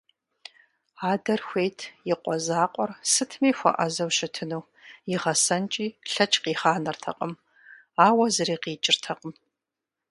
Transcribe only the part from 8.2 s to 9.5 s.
зыри къикӀыртэкъым.